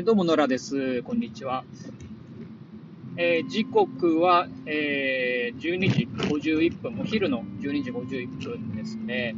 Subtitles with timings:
[0.00, 1.02] えー、どうも、野良です。
[1.02, 1.62] こんにちは。
[3.18, 9.36] えー、時刻は、えー、12時51分、お昼の12時51分ですね。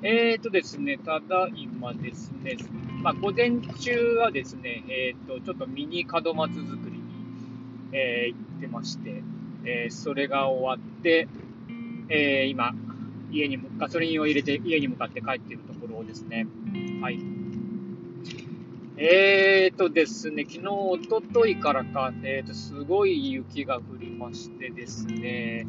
[0.00, 2.56] えーとですね、ただいまですね、
[3.02, 7.02] まあ、午前中はですね、えーと、ちょっとミニ門松作りに、
[7.92, 9.22] えー、行ってまして、
[9.66, 11.28] えー、それが終わって、
[12.08, 12.72] えー、今、
[13.30, 16.46] 家にガソリンを入れて家に向かって帰っているところですね。
[17.02, 17.39] はい。
[19.02, 25.64] えーとですね、昨日、おとといからか、えーと、すごい雪が降りましてですね、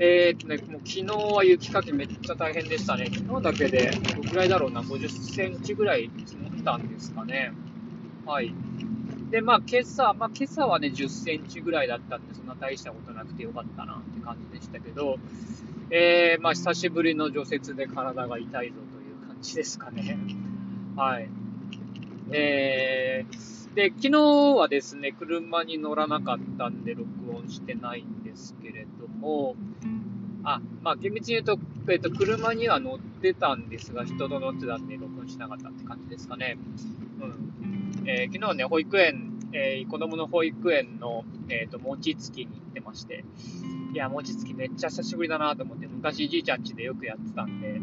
[0.00, 3.06] えーとね、もう昨日は雪かきめっちゃ大変でしたね。
[3.06, 7.52] 昨日だけで、どのぐらいだろうな、50センチぐらい積もったんですかね。
[8.24, 8.52] はい。
[9.30, 15.18] で、まあ今朝、まあ今朝はね、10センチぐらいだったんで、そんな大したことなくてよかったなって感じでしたけど、
[15.90, 20.18] えー、まあ久しぶりの除雪で体が痛いぞという感じですかね。
[20.96, 21.45] はい。
[22.32, 24.20] えー、で、昨日
[24.56, 29.54] はですね、車に乗らなかったんで録音してないんですけれども、
[30.44, 36.56] あ、まあ厳密に言うと、えっ、と、車には乗ってたんですが、人と乗ってたんで録音しなかったって感じですかね。
[37.20, 38.08] うん。
[38.08, 43.24] えー、昨日ね、保育園、えー、子供の保育園の、えっ、ー、と、餅つきに行ってまして、
[43.92, 47.80] いや、餅つきめっちゃ久しぶりだなと思って、昔じいちゃん家でよくやってたんで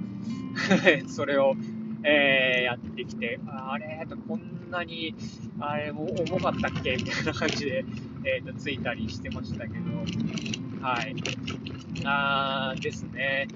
[1.07, 1.55] それを、
[2.03, 5.15] えー、やってきて、あれと、こんなに、
[5.59, 6.95] あれ、も重かったっけ？
[6.97, 7.85] みたいな感じで、
[8.25, 9.75] えっ、ー、と、ついたりしてましたけど、
[10.81, 11.15] はい。
[12.05, 13.47] あーですね。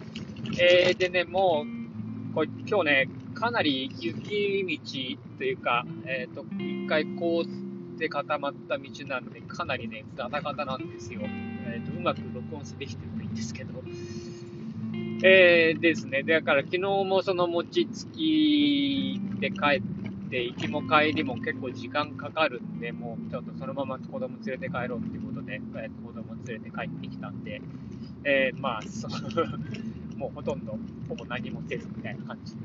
[0.60, 1.66] えー、でね、も
[2.32, 11.22] う、こ今日ね、かなり雪道というか、えっ、ー、と、一回凍って固まった道なんで、かなりね、ガタガタなんですよ。
[11.24, 13.84] えっ、ー、と、うまく録音できてるといいんですけど、
[15.24, 16.24] えー、ですね。
[16.24, 27.62] だから昨日もその餅つきで帰って、行きも帰りも結構時間かかるんで、もうちょっとそのまま子供連れて帰ろうっていうことで、えー、子供連れて帰ってきたんで、
[28.24, 29.08] えー、まあ、そ
[30.18, 30.78] もうほとんど、
[31.08, 32.56] ほぼ何もせずみたいな感じ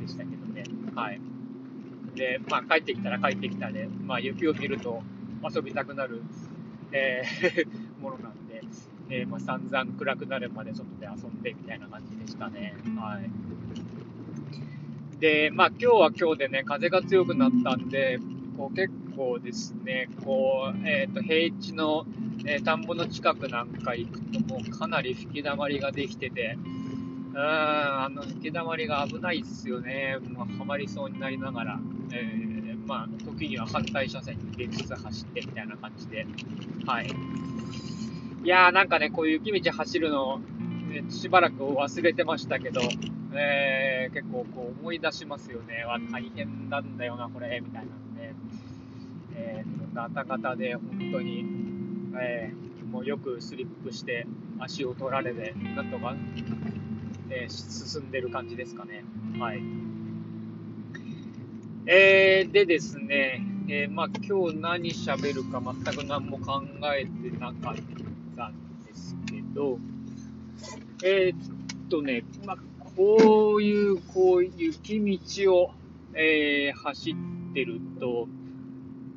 [0.00, 0.64] でしたけどね。
[0.94, 1.20] はい。
[2.14, 5.02] で、まあ帰ってきたら帰ってきたで、まあ雪を見ると
[5.54, 6.22] 遊びたくなる、
[6.92, 7.66] えー、
[8.00, 8.49] ものなんで、
[9.10, 12.74] えー、まあ、散々暗くなるまで外で遊んでみたいな感じでしたね。
[12.96, 13.30] はい。
[15.20, 18.18] で、まあ今日は今日でね、風が強くなったんで、
[18.56, 22.06] こう結構ですね、こう、えっ、ー、と、平地の、
[22.46, 26.56] えー、田んぼの近くなんか行くともうかなり吹き溜まりができてて、
[27.32, 30.18] うーん、あの吹き溜まりが危ないっすよね。
[30.22, 31.80] もうはまりそうになりながら、
[32.12, 36.26] えー、まあ、時には反対車線に出つつ走ってみたいな感じで、
[36.86, 37.10] はい。
[38.42, 42.80] いやーなんかね、こういう雪道走るの、ね、しばらく忘れてましたけど、
[43.34, 45.84] えー、結構こう思い出しますよね。
[45.84, 48.34] わ、大変なんだよな、これ、みたいなんで。
[49.34, 51.44] えー、ガタガタで本当に、
[52.18, 54.26] えー、もうよくスリップして
[54.58, 56.16] 足を取られて、なんとか、
[57.28, 59.04] えー、進んでる感じですかね。
[59.38, 59.60] はい。
[61.84, 66.62] えー、でですね、えー、まあ今日何喋るか全く何も考
[66.96, 68.09] えてなかった
[69.60, 69.78] ど、
[71.04, 72.56] えー、っとね、まあ
[72.96, 75.00] こういう、こういう雪
[75.44, 75.70] 道を、
[76.14, 78.28] えー、走ってると、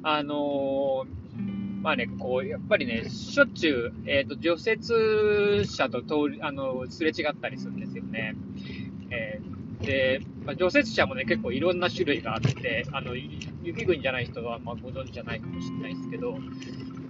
[0.04, 8.36] あのー、まあね、こう、やっぱりね、しょっちゅう、えっ、ー、と、除雪車と通り、あの、すれ違ったりするんですよね。
[9.10, 16.38] えー、で、まあ、除雪車もね、結構いろんな種類があって、あの、雪国じゃない人は、まあ、ご存知じゃないかもしれないですけど、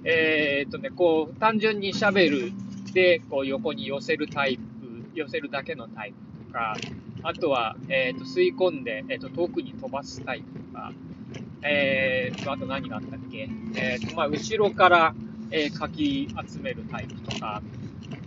[0.06, 2.52] えっ、とね、こう、単純にシャベル
[2.92, 4.64] で、こう、横に寄せるタイプ、
[5.14, 6.76] 寄せるだけのタイプとか、
[7.24, 10.92] あとは、えっ、と、吸い込んで、えっ、と、遠くに飛ばすタイプとか、
[11.66, 13.50] えっー、あと何があったっけ？
[13.76, 15.16] えー、と、まあ、後ろから、
[15.50, 17.62] えー、かき集めるタイプとか、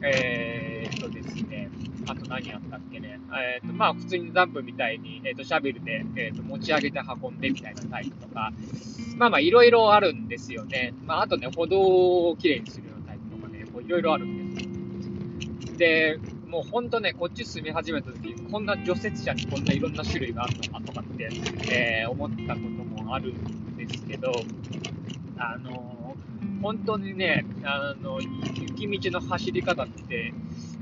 [0.00, 1.68] えー、とですね、
[2.06, 3.20] あと何あったっけね？
[3.60, 8.52] えー、と、まあ、普通にダンプみたいに、えー、と、シャベルで、えー、と、持ち上げて運んでみたいなタイプとか、
[9.18, 10.94] まあまあ、いろいろあるんですよね。
[11.04, 11.78] まあ、あとね、歩道
[12.30, 12.95] をきれいにするよ
[13.86, 15.78] いろいろあるんです。
[15.78, 21.30] で、もうほんとね、こっち住み始めた時、こんな除雪車にこんないろんな種類があるのかとかって、
[21.70, 24.32] えー、思ったこともあるんですけど、
[25.38, 30.32] あのー、本当にね、あの、雪道の走り方って、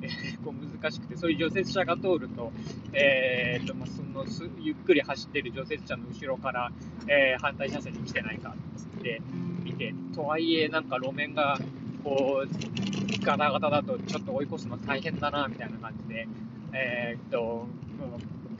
[0.01, 2.53] えー、こう難しくて、そういう除雪車が通ると、
[2.95, 4.25] えーとまあ、その
[4.61, 6.73] ゆっくり走ってる除雪車の後ろから、
[7.07, 8.55] えー、反対車線に来てないか
[8.99, 9.21] って
[9.63, 11.59] 見て、とはいえ、なんか路面が
[12.05, 16.29] こう、ガタガタだとちょっと追い越すの大変だな、みたいな感じで、
[16.73, 17.67] えー、っと、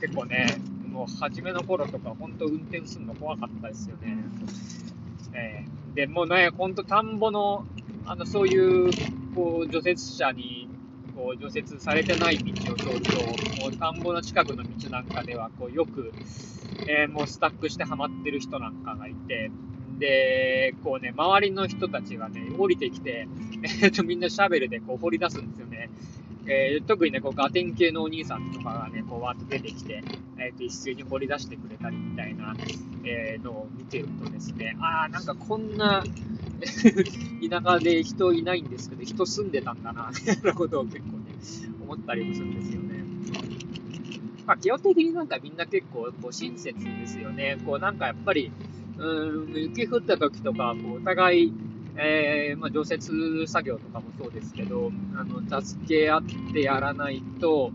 [0.01, 0.57] 結構ね、
[0.91, 4.17] もう初めの頃とか、本当運転するの怖かったですよね。
[5.33, 7.65] えー、で、もうね、本当田んぼの、
[8.05, 8.91] あの、そういう、
[9.35, 10.67] こう、除雪車に、
[11.15, 13.17] こう、除雪されてない道を通ると、
[13.61, 16.13] もう田んぼの近くの道なんかでは、こう、よく、
[16.87, 19.51] えー、もうスタックしてはまってる人なんかがいて、
[19.99, 23.27] で、こうね、周りの人たちがね、降りてきて、
[23.81, 25.89] えっ、と、みんなシャベルでこう掘り出すんですよね。
[26.47, 30.03] えー、特にね、こうガテン系のお兄さんとかがね、こうわーっと出てきて、
[30.37, 32.55] えっ、ー、と、一斉に掘り出してくれたりみたいな、
[33.03, 36.03] えー、のを見てるとですね、あー、なんかこんな
[37.49, 41.35] 田舎で人いないんですけど、人住んでたんだな、みたいなことを結構ね、
[41.83, 43.05] 思ったりもするんですよね。
[44.45, 47.57] まあ、基本的になんかみんな結構こう親切ですよね。
[47.65, 48.51] こうなんかやっぱり、
[48.97, 51.53] うん、雪降った時とか、こうお互い、
[51.97, 57.71] えー、まあ、除雪作業とかもそうですけど、あの、助け合ってやらないと、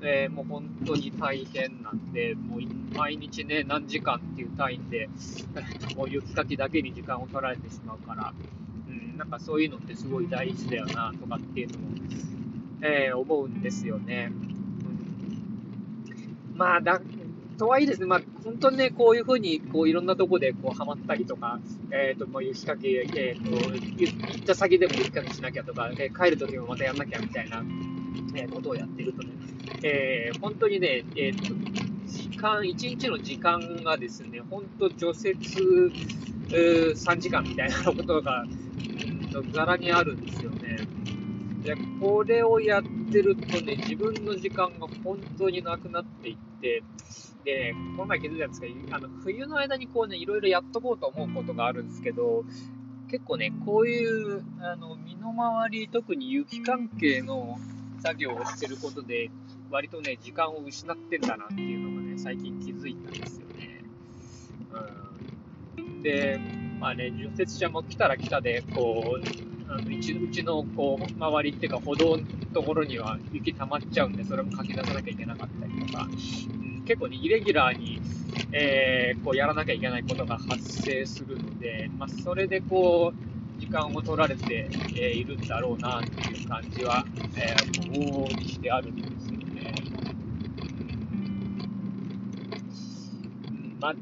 [0.00, 2.60] えー、もう本当に大変なんで、もう
[2.96, 5.08] 毎日ね、何時間っていう単位で、
[5.96, 8.34] もう雪かきだけに時間を取られてしまうから、
[8.88, 11.84] うん、なんかそういうのってすごい大事だよな、とかっていうのも、
[12.82, 14.30] えー、思うんですよね。
[16.52, 17.00] うん、まあだ、
[17.54, 21.60] とはいえですね、まあ、本当にね、こういうふうに、こう、いろんなとこで、こう、ハマったりとか、
[21.90, 27.62] えっ、ー、と、まあ、雪かき、えっ、ー、と、行った先でも雪かきしなきゃとか、えー、帰るときもまたやんなきゃみたいな、
[28.36, 29.30] えことをやってるとね、
[29.82, 31.54] え本当にね、えっ、と、
[32.06, 35.30] 時間、一日の時間がですね、本当除雪、
[35.60, 35.92] う
[36.50, 38.44] 3時間みたいなことが、
[39.52, 40.78] ざらにあるんですよね。
[41.62, 46.53] で、これをやってるとね、自分の時間が本当になくなっていって、
[47.44, 52.44] で、この前気づいたんですけど、あの冬の間にこうね、いろいろやっとこうと思うことがあるんですけど、
[53.10, 57.58] 結構ね、こういうあの身の回り、特に雪関係の
[58.02, 59.30] 作業をしてることで、
[59.70, 63.84] 割とね、時間を失ってんだなっていうのがね、最近気づいたんですよね。
[65.76, 66.40] うん、で、
[66.80, 72.22] まあね、除雪車も来たら来たで、こう、あのうちうちのこう周りっていうか歩道の
[72.52, 78.00] ところには雪溜まっちゃうんで、それもかき出さなきゃいけなかったりとか、うん結構ね、イレギュラーに、
[78.52, 87.06] えー、こうやらなきゃいけないことが発生するので、まあ、それでこう、時間を取られて、えー、いるんだろうなっていう感じは、
[87.36, 89.74] えー、往々にしてあるんですよね。
[93.80, 93.94] まあ、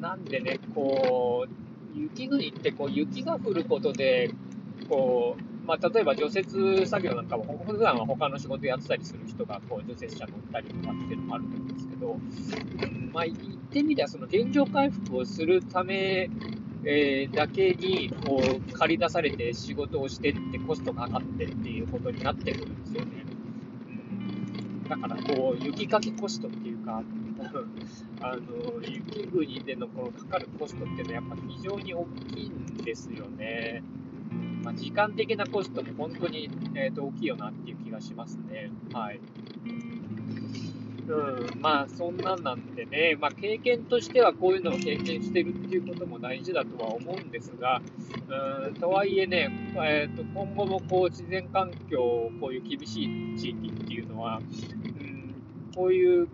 [0.00, 4.30] なんでね、こう、雪国ってこう雪が降ることで、
[4.88, 12.16] こう、まあ、例えば除雪作業なんかも、普段は他の仕事やってたりする人がこう除雪車乗ったりとかっていうのもあると思うんですけど、
[13.12, 13.38] まあ、言っ
[13.70, 16.30] てみりゃ、その現状回復をするため、
[16.84, 23.24] えー、だけにこう借り出されて仕事をしてってコストがかかってっていうことになってくるんですよね。
[23.86, 27.02] うん、だからこう雪かきコストっていうか、
[28.22, 33.82] あの雪国でのこのかかるコストっていうのはやっぱ非常に大きいんですよね。
[34.62, 38.70] まあ、時間的なコストも本当に、えーと、大きいよなっていう気がしますね。
[38.92, 39.20] はい。
[41.10, 47.82] うん、まあそんなんなんでね、まあ、経験としてはこういうのを経験してるっていうことも大事だとは思うんですが、
[48.66, 55.34] うんとはいえね、えーと、今後もこう自然環境、こういう厳しい地域っていうのは、うん、
[55.74, 56.28] こういう、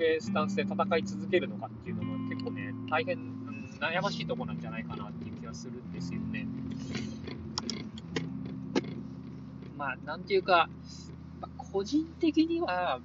[0.00, 3.16] えスタンスで戦い続けるのかっていうのも結構ね、大変、
[3.80, 6.46] 悩ましいところなんじゃないかなっていう気がするんですよね。
[9.78, 10.68] まあ、なんていうか、
[11.40, 13.00] まあ、個人的には、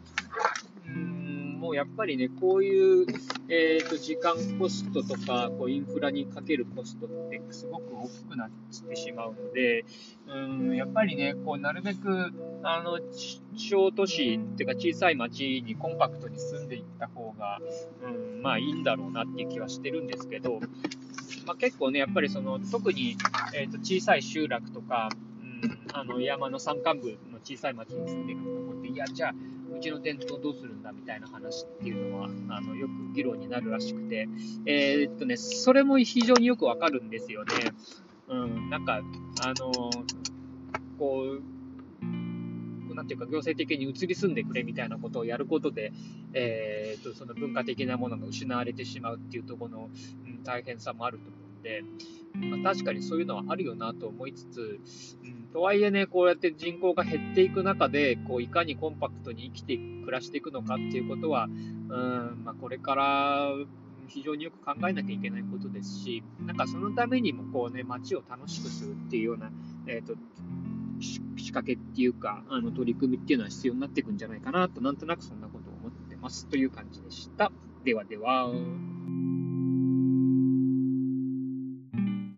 [0.88, 3.06] うん、もうやっぱりね、こういう、
[3.48, 8.50] えーと、時間コストとか、こうインフラにかけるコストってすごく大きくなっ
[8.89, 9.86] てしまうので、
[10.27, 13.00] うん、やっぱりね、こうなるべく、あの、
[13.56, 17.60] 小都市っていうか小さい町にコンパクトに住んでいった方が、
[18.03, 20.60] うん、まあいいんだろうなっていう気はしてるんですけど、
[21.46, 23.15] まあ、結構ね、やっぱりその特に、
[23.53, 25.10] えーと小さい集落とか、
[25.93, 29.34] あの山の山間部の小さい町に住んでいる方って、いや、じゃあ、
[29.75, 34.27] うちの店頭どうするんだみたいな話っていうのは、あのよく議論になるらしくて、
[34.65, 37.53] えー、っとね、それも非常によくわかるんですよね。
[38.29, 39.01] うん、なんか、
[39.41, 39.89] あの
[40.98, 45.91] こう、なんていうか、行政的に移り住んでくれみたいなことをやることで、
[46.34, 49.89] えー、っとその文化的なものが失われてしまうっていうところの、
[50.25, 51.84] うん、大変さもあると思で、
[52.36, 54.79] まあ、確かにそういうのはあるよなと思いつつ、
[55.24, 63.50] うん、とはいえね、こうやって人口が減っていく中で、こういかにコンパクトに生きて暮らしていくのかっていうことは、うんまあ、これから
[64.08, 69.51] 非常によく考えなきゃいけないことですし、なんかそのためにもこうね、街を楽しくするっていうような、
[69.88, 70.15] えーと、
[71.00, 71.20] 仕
[71.51, 77.51] 掛けっていうか、あの取り組みっていうのは必要になっていくんじゃないかなと、なんとなくそんなことを思ってますという感じでした。
[77.84, 78.50] ではでは。